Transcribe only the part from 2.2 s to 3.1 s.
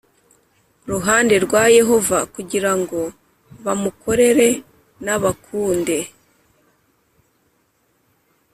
kugira ngo